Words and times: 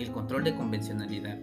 El 0.00 0.12
control 0.12 0.44
de 0.44 0.56
convencionalidad 0.56 1.38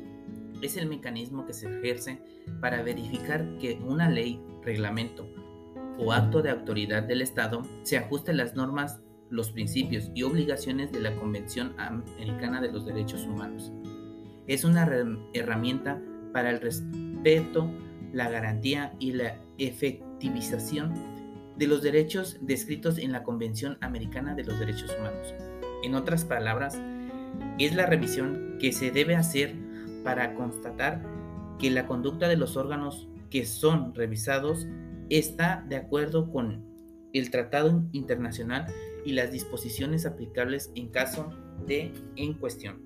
es 0.64 0.78
el 0.78 0.88
mecanismo 0.88 1.46
que 1.46 1.54
se 1.54 1.70
ejerce 1.70 2.20
para 2.60 2.82
verificar 2.82 3.46
que 3.60 3.80
una 3.86 4.10
ley, 4.10 4.42
reglamento 4.64 5.30
o 6.00 6.12
acto 6.12 6.42
de 6.42 6.50
autoridad 6.50 7.04
del 7.04 7.22
Estado 7.22 7.62
se 7.84 7.98
ajuste 7.98 8.32
a 8.32 8.34
las 8.34 8.56
normas, 8.56 9.00
los 9.30 9.52
principios 9.52 10.10
y 10.16 10.24
obligaciones 10.24 10.92
de 10.92 11.02
la 11.02 11.16
Convención 11.16 11.76
Americana 11.78 12.60
de 12.60 12.72
los 12.72 12.84
Derechos 12.88 13.26
Humanos. 13.26 13.72
Es 14.48 14.64
una 14.64 14.90
herramienta 15.34 16.02
para 16.34 16.50
el 16.50 16.60
respeto, 16.60 17.70
la 18.12 18.28
garantía 18.28 18.96
y 18.98 19.12
la 19.12 19.40
efectivización 19.60 20.96
de 21.58 21.68
los 21.68 21.84
derechos 21.84 22.40
descritos 22.42 22.98
en 22.98 23.12
la 23.12 23.22
Convención 23.22 23.78
Americana 23.82 24.34
de 24.34 24.46
los 24.46 24.60
Derechos 24.60 24.96
Humanos. 24.98 25.36
En 25.84 25.94
otras 25.94 26.26
palabras, 26.26 26.82
es 27.60 27.76
la 27.76 27.86
revisión 27.86 28.58
que 28.60 28.72
se 28.72 28.92
debe 28.92 29.16
hacer 29.16 29.56
para 30.04 30.36
constatar 30.36 31.04
que 31.60 31.72
la 31.72 31.88
conducta 31.88 32.28
de 32.28 32.38
los 32.38 32.56
órganos 32.56 33.08
que 33.30 33.46
son 33.46 33.94
revisados 33.96 34.68
está 35.10 35.66
de 35.68 35.76
acuerdo 35.76 36.32
con 36.32 36.66
el 37.14 37.32
tratado 37.32 37.84
internacional 37.92 38.68
y 39.06 39.14
las 39.14 39.32
disposiciones 39.32 40.06
aplicables 40.06 40.72
en 40.76 40.90
caso 40.90 41.30
de 41.66 41.94
en 42.16 42.34
cuestión. 42.34 42.82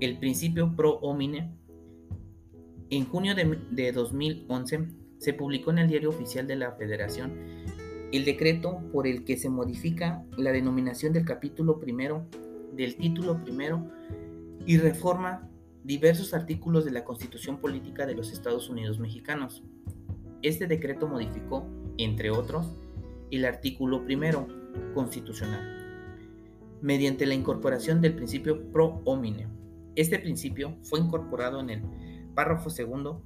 El 0.00 0.18
principio 0.18 0.74
pro 0.74 0.94
homine 0.98 1.54
en 2.90 3.06
junio 3.06 3.34
de, 3.34 3.58
de 3.70 3.92
2011 3.92 4.88
se 5.18 5.32
publicó 5.32 5.70
en 5.70 5.78
el 5.78 5.88
Diario 5.88 6.10
Oficial 6.10 6.46
de 6.46 6.56
la 6.56 6.72
Federación 6.72 7.32
el 8.12 8.24
decreto 8.24 8.80
por 8.92 9.06
el 9.06 9.24
que 9.24 9.36
se 9.36 9.48
modifica 9.48 10.24
la 10.36 10.52
denominación 10.52 11.12
del 11.12 11.24
capítulo 11.24 11.80
primero, 11.80 12.26
del 12.74 12.96
título 12.96 13.42
primero 13.42 13.88
y 14.66 14.78
reforma 14.78 15.48
diversos 15.82 16.32
artículos 16.32 16.84
de 16.84 16.92
la 16.92 17.04
Constitución 17.04 17.58
Política 17.58 18.06
de 18.06 18.14
los 18.14 18.32
Estados 18.32 18.70
Unidos 18.70 18.98
Mexicanos. 18.98 19.62
Este 20.42 20.66
decreto 20.66 21.08
modificó, 21.08 21.66
entre 21.98 22.30
otros, 22.30 22.72
el 23.30 23.44
artículo 23.44 24.04
primero 24.04 24.46
constitucional, 24.94 25.62
mediante 26.80 27.26
la 27.26 27.34
incorporación 27.34 28.00
del 28.00 28.14
principio 28.14 28.70
pro 28.70 29.02
homine. 29.04 29.48
Este 29.96 30.18
principio 30.18 30.76
fue 30.82 31.00
incorporado 31.00 31.60
en 31.60 31.70
el 31.70 31.82
párrafo 32.34 32.70
segundo 32.70 33.22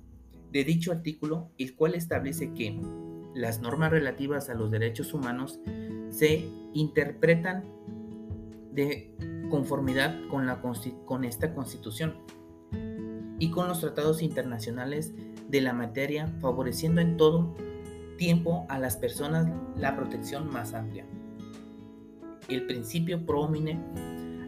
de 0.53 0.65
dicho 0.65 0.93
artículo, 0.93 1.51
el 1.59 1.75
cual 1.75 1.95
establece 1.95 2.53
que 2.55 2.81
las 3.39 3.61
normas 3.61 3.93
relativas 3.93 4.51
a 4.51 4.55
los 4.55 4.71
derechos 4.71 5.15
humanos 5.15 5.61
se 6.11 6.49
interpretan 6.75 7.65
de 8.73 9.15
conformidad 9.49 10.17
con, 10.29 11.25
esta 11.25 11.55
constitución 11.55 12.17
y 13.39 13.51
con 13.51 13.69
los 13.69 13.81
tratados 13.81 14.23
internacionales 14.23 15.15
de 15.49 15.61
la 15.61 15.73
materia, 15.73 16.27
favoreciendo 16.41 17.01
en 17.01 17.17
todo 17.17 17.55
tiempo 18.17 18.67
a 18.69 18.79
las 18.81 18.97
personas 18.97 19.49
la 19.77 19.95
protección 19.95 20.53
más 20.53 20.75
amplia. 20.75 21.07
El 22.49 22.67
principio 22.67 23.25
promine 23.25 23.81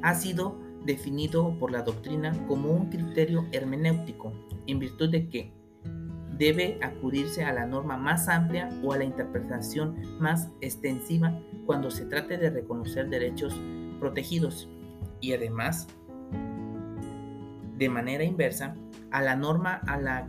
ha 0.02 0.14
sido 0.16 0.58
definido 0.84 1.56
por 1.60 1.70
la 1.70 1.82
doctrina 1.82 2.32
como 2.48 2.72
un 2.72 2.90
criterio 2.90 3.46
hermenéutico, 3.52 4.32
en 4.66 4.80
virtud 4.80 5.10
de 5.10 5.28
que 5.28 5.59
debe 6.40 6.78
acudirse 6.80 7.44
a 7.44 7.52
la 7.52 7.66
norma 7.66 7.98
más 7.98 8.26
amplia 8.26 8.70
o 8.82 8.94
a 8.94 8.96
la 8.96 9.04
interpretación 9.04 9.94
más 10.18 10.48
extensiva 10.62 11.38
cuando 11.66 11.90
se 11.90 12.06
trate 12.06 12.38
de 12.38 12.48
reconocer 12.48 13.10
derechos 13.10 13.54
protegidos 14.00 14.66
y 15.20 15.34
además, 15.34 15.86
de 17.76 17.88
manera 17.90 18.24
inversa, 18.24 18.74
a 19.10 19.20
la 19.20 19.36
norma 19.36 19.82
a 19.86 19.98
la 19.98 20.26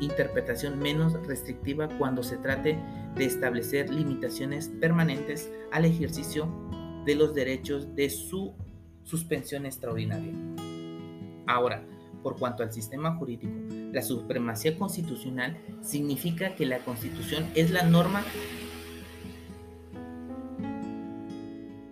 interpretación 0.00 0.80
menos 0.80 1.12
restrictiva 1.28 1.88
cuando 1.96 2.24
se 2.24 2.38
trate 2.38 2.76
de 3.14 3.24
establecer 3.24 3.88
limitaciones 3.88 4.68
permanentes 4.80 5.48
al 5.70 5.84
ejercicio 5.84 6.48
de 7.06 7.14
los 7.14 7.34
derechos 7.34 7.94
de 7.94 8.10
su 8.10 8.52
suspensión 9.04 9.64
extraordinaria. 9.64 10.32
Ahora, 11.46 11.86
por 12.22 12.38
cuanto 12.38 12.62
al 12.62 12.72
sistema 12.72 13.16
jurídico, 13.16 13.52
la 13.92 14.02
supremacía 14.02 14.76
constitucional 14.78 15.56
significa 15.80 16.54
que 16.54 16.66
la 16.66 16.78
constitución 16.78 17.46
es 17.54 17.70
la 17.70 17.82
norma 17.82 18.22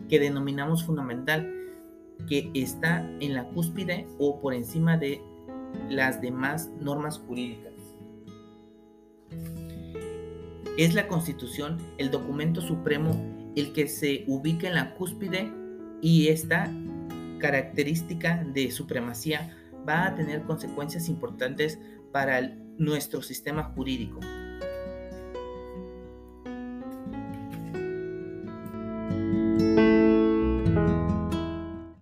que 0.09 0.19
denominamos 0.19 0.85
fundamental, 0.85 1.53
que 2.29 2.51
está 2.55 3.09
en 3.21 3.35
la 3.35 3.45
cúspide 3.49 4.07
o 4.19 4.41
por 4.41 4.55
encima 4.55 4.97
de 4.97 5.23
las 5.89 6.21
demás 6.21 6.69
normas 6.81 7.19
jurídicas. 7.19 7.73
Es 10.77 10.95
la 10.95 11.09
constitución 11.09 11.79
el 11.99 12.11
documento 12.11 12.61
supremo 12.61 13.11
el 13.57 13.73
que 13.73 13.89
se 13.89 14.25
ubica 14.27 14.69
en 14.69 14.75
la 14.75 14.95
cúspide 14.95 15.53
y 16.01 16.29
esta 16.29 16.73
característica 17.39 18.45
de 18.53 18.71
supremacía 18.71 19.57
va 19.89 20.07
a 20.07 20.15
tener 20.15 20.43
consecuencias 20.45 21.09
importantes 21.09 21.79
para 22.13 22.41
nuestro 22.79 23.23
sistema 23.23 23.65
jurídico, 23.75 24.21